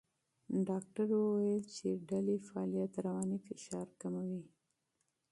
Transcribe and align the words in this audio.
ډاکټره 0.67 1.15
وویل 1.23 1.63
چې 1.75 1.87
د 1.95 1.99
ډلې 2.09 2.35
فعالیت 2.47 2.93
رواني 3.05 3.37
فشار 3.47 3.87
کموي. 4.01 4.43